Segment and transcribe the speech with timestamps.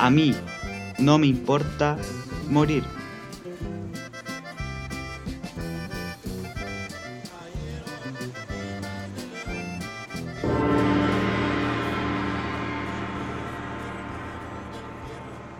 [0.00, 0.32] A mí
[0.98, 1.98] no me importa
[2.48, 2.84] morir.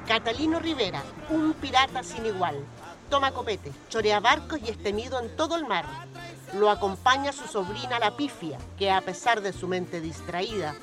[0.06, 2.64] Catalino Rivera, un pirata sin igual.
[3.10, 5.84] Toma copete, chorea barcos y es temido en todo el mar.
[6.54, 10.76] Lo acompaña su sobrina la pifia, que a pesar de su mente distraída,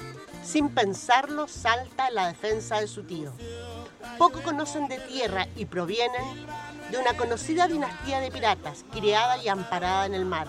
[0.45, 3.33] sin pensarlo salta la defensa de su tío.
[4.17, 6.45] Poco conocen de tierra y provienen
[6.91, 10.47] de una conocida dinastía de piratas, criada y amparada en el mar,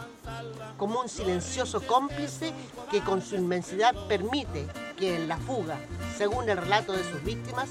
[0.76, 2.52] como un silencioso cómplice
[2.90, 5.78] que con su inmensidad permite que en la fuga,
[6.16, 7.70] según el relato de sus víctimas,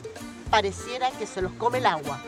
[0.50, 2.20] pareciera que se los come el agua.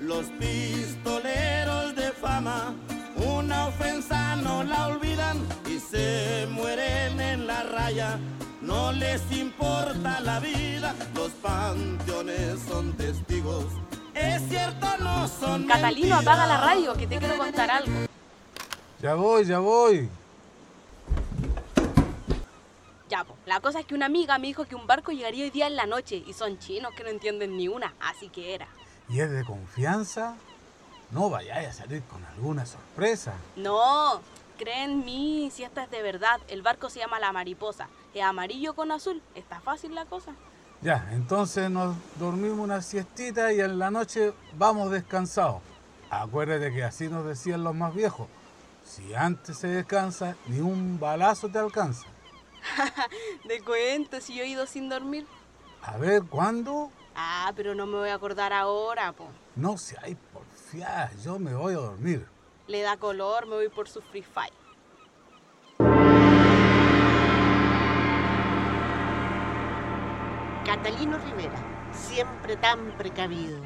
[0.00, 2.74] Los pistoleros de fama,
[3.16, 5.38] una ofensa no la olvidan
[5.68, 8.18] y se mueren en la raya.
[8.62, 13.66] No les importa la vida, los panteones son testigos.
[14.14, 15.66] Es cierto, no son.
[15.66, 17.92] Catalino, apaga la radio, que te quiero contar algo.
[19.00, 20.08] Ya voy, ya voy.
[23.08, 23.36] Ya, po.
[23.46, 25.74] La cosa es que una amiga me dijo que un barco llegaría hoy día en
[25.74, 28.68] la noche y son chinos que no entienden ni una, así que era.
[29.08, 30.36] ¿Y es de confianza?
[31.10, 33.34] No vayáis a salir con alguna sorpresa.
[33.56, 34.22] No,
[34.56, 36.40] creen en mí si esta es de verdad.
[36.46, 37.88] El barco se llama La Mariposa.
[38.14, 39.22] Es amarillo con azul.
[39.34, 40.32] Está fácil la cosa.
[40.82, 45.62] Ya, entonces nos dormimos una siestita y en la noche vamos descansados.
[46.10, 48.28] Acuérdate que así nos decían los más viejos.
[48.84, 52.06] Si antes se descansa, ni un balazo te alcanza.
[53.44, 55.26] de cuento, si yo he ido sin dormir.
[55.82, 56.90] A ver, ¿cuándo?
[57.14, 59.26] Ah, pero no me voy a acordar ahora, po.
[59.56, 62.26] No seáis porfiadas, yo me voy a dormir.
[62.66, 64.61] Le da color, me voy por su free fire.
[70.72, 71.58] Catalino Rivera,
[71.92, 73.58] siempre tan precavido.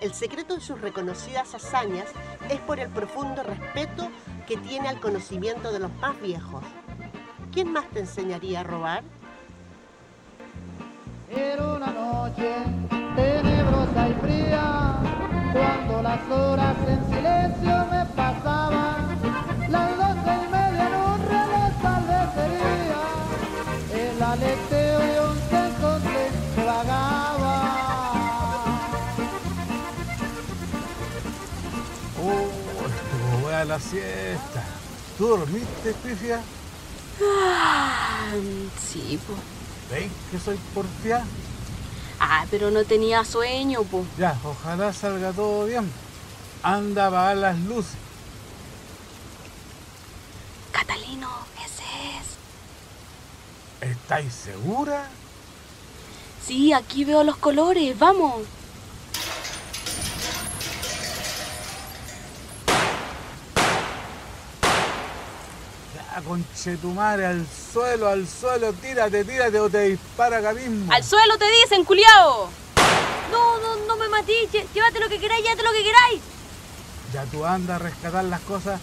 [0.00, 2.06] El secreto de sus reconocidas hazañas
[2.50, 4.08] es por el profundo respeto
[4.44, 6.64] que tiene al conocimiento de los más viejos.
[7.52, 9.04] ¿Quién más te enseñaría a robar?
[11.30, 12.52] Era una noche
[13.14, 14.96] tenebrosa y fría,
[15.52, 19.16] cuando las horas en silencio me pasaban,
[19.70, 21.70] las doce y media en un reloj
[22.34, 23.02] cervecería,
[23.94, 25.07] el aleteo
[33.58, 34.62] A la siesta.
[35.16, 36.40] ¿Tú dormiste, Pifia?
[37.20, 38.30] Ah,
[38.80, 39.34] sí, po.
[39.92, 41.24] ¿Veis que soy porfia?
[42.20, 44.04] Ah, pero no tenía sueño, po.
[44.16, 45.90] Ya, ojalá salga todo bien.
[46.62, 47.96] Anda a apagar las luces.
[50.70, 51.82] Catalino, ese
[53.82, 53.90] es.
[53.90, 55.08] ¿Estáis segura?
[56.46, 58.42] Sí, aquí veo los colores, vamos.
[66.18, 70.92] Ya, conchetumare, al suelo, al suelo, tírate, tírate o te dispara acá mismo.
[70.92, 72.50] ¡Al suelo te dicen, culiao!
[73.30, 76.20] No, no, no me matís, llévate lo que queráis, llévate lo que queráis.
[77.12, 78.80] Ya tú anda a rescatar las cosas.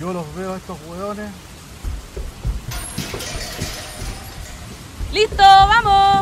[0.00, 1.30] Yo los veo a estos hueones.
[5.12, 6.17] ¡Listo, vamos!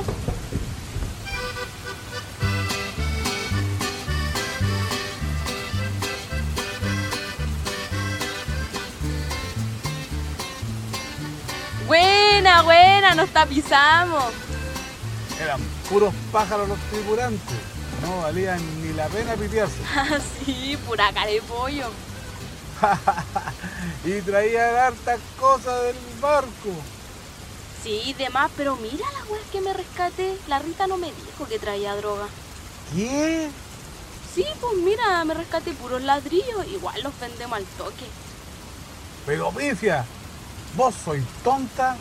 [13.14, 14.24] Nos tapizamos.
[15.40, 17.56] Eran puros pájaros los tripulantes.
[18.02, 19.76] No valían ni la pena pitearse.
[20.44, 21.90] sí, pura cara de pollo.
[24.04, 26.70] y traían hartas cosas del barco.
[27.82, 30.36] Sí, demás, pero mira la weá que me rescaté.
[30.48, 32.26] La Rita no me dijo que traía droga.
[32.94, 33.48] ¿Qué?
[34.34, 36.66] Sí, pues mira, me rescaté puros ladrillos.
[36.66, 38.06] Igual los vendemos al toque.
[39.24, 40.04] Pero pifia,
[40.76, 41.96] vos sois tonta.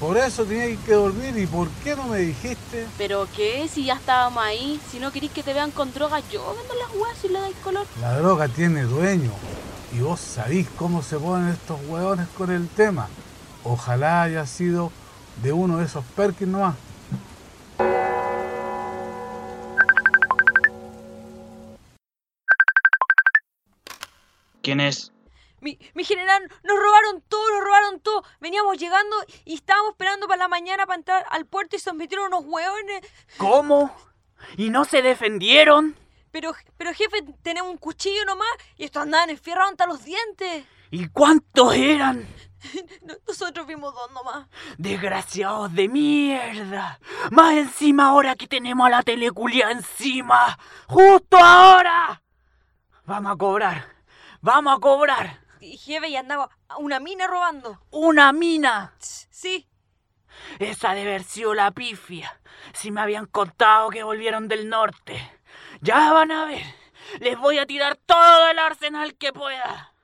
[0.00, 1.36] Por eso teníais que dormir.
[1.36, 2.86] ¿Y por qué no me dijiste?
[2.96, 3.68] ¿Pero qué?
[3.68, 4.80] Si ya estábamos ahí.
[4.90, 7.56] Si no queréis que te vean con droga, yo vendo las weas y le dais
[7.64, 7.86] color.
[8.00, 9.32] La droga tiene dueño.
[9.92, 13.08] Y vos sabéis cómo se ponen estos hueones con el tema.
[13.64, 14.92] Ojalá haya sido
[15.42, 16.76] de uno de esos Perkins nomás.
[24.62, 25.12] ¿Quién es?
[25.60, 28.24] Mi, mi general, nos robaron todo, nos robaron todo.
[28.40, 32.26] Veníamos llegando y estábamos esperando para la mañana para entrar al puerto y se metieron
[32.28, 33.00] unos hueones.
[33.38, 33.94] ¿Cómo?
[34.56, 35.96] ¿Y no se defendieron?
[36.30, 40.64] Pero, pero jefe, tenemos un cuchillo nomás y estos andaban enfierrados hasta los dientes.
[40.90, 42.26] ¿Y cuántos eran?
[43.02, 44.48] No- Nosotros vimos dos nomás.
[44.78, 46.98] Desgraciados de mierda.
[47.30, 50.58] Más encima ahora que tenemos a la teleculia encima.
[50.88, 52.20] Justo ahora.
[53.04, 53.86] Vamos a cobrar.
[54.40, 55.40] Vamos a cobrar.
[55.60, 57.80] Y Jeve y andaba a una mina robando.
[57.90, 58.94] Una mina.
[58.98, 59.66] Sí.
[60.58, 62.40] Esa de haber sido la pifia.
[62.72, 65.20] Si me habían contado que volvieron del norte.
[65.80, 66.62] Ya van a ver.
[67.20, 69.94] Les voy a tirar todo el arsenal que pueda.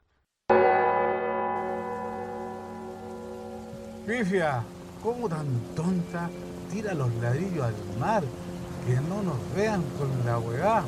[4.06, 4.62] Pifia,
[5.02, 6.30] ¿cómo tan tonta?
[6.70, 8.24] Tira los ladrillos al mar.
[8.86, 10.84] Que no nos vean con la weá.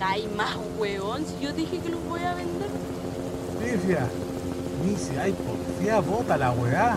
[0.00, 2.68] Hay más hueón si yo dije que los voy a vender.
[3.58, 4.08] Pifia,
[4.84, 6.96] ni si hay porfía, bota la weá.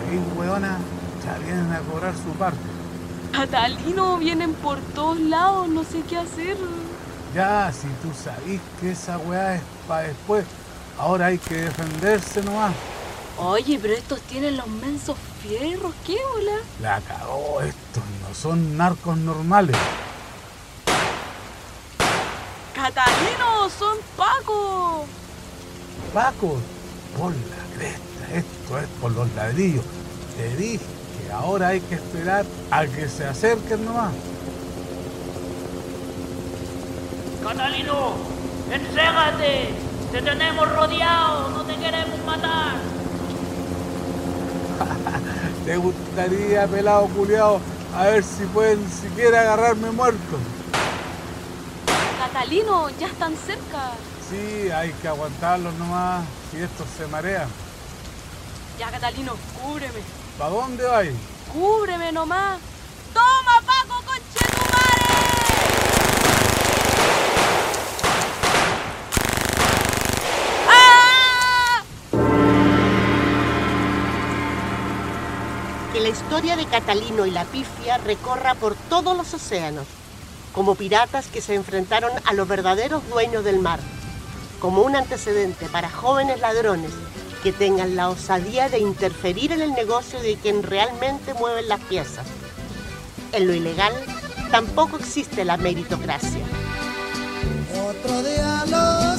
[0.00, 0.78] Ahí, weona,
[1.24, 2.58] ya vienen a cobrar su parte.
[3.32, 6.56] Catalino, vienen por todos lados, no sé qué hacer.
[7.34, 10.44] Ya, si tú sabís que esa weá es para después,
[10.98, 12.72] ahora hay que defenderse nomás.
[13.40, 16.58] Oye, pero estos tienen los mensos fierros, ¿qué hola?
[16.82, 19.76] La cagó, estos no son narcos normales.
[22.74, 25.04] Catalino, son Paco.
[26.12, 26.56] Paco,
[27.16, 29.84] por la cresta, esto es por los ladrillos.
[30.36, 30.84] Te dije
[31.24, 34.12] que ahora hay que esperar a que se acerquen nomás.
[37.44, 38.14] Catalino,
[38.72, 39.74] entrégate.
[40.10, 41.50] Te tenemos rodeado.
[41.50, 42.97] No te queremos matar.
[45.68, 47.60] ¿Te gustaría, pelado culiao,
[47.94, 50.38] a ver si pueden siquiera agarrarme muerto?
[52.18, 53.90] Catalino, ya están cerca.
[54.30, 57.50] Sí, hay que aguantarlos nomás, si estos se marean.
[58.78, 60.00] Ya, Catalino, cúbreme.
[60.38, 61.12] ¿Para dónde vais?
[61.52, 62.60] Cúbreme nomás.
[76.08, 79.86] La historia de Catalino y la pifia recorra por todos los océanos,
[80.54, 83.78] como piratas que se enfrentaron a los verdaderos dueños del mar,
[84.58, 86.92] como un antecedente para jóvenes ladrones
[87.42, 92.26] que tengan la osadía de interferir en el negocio de quien realmente mueven las piezas.
[93.32, 93.92] En lo ilegal
[94.50, 96.46] tampoco existe la meritocracia.
[97.86, 99.18] Otro día lo